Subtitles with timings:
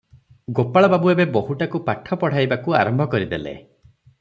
[0.59, 3.57] ଗୋପାଳବାବୁ ଏବେ ବୋହୂଟାକୁ ପାଠ ପଢ଼ାଇବାକୁ ଆରମ୍ଭ କରି ଦେଲେ।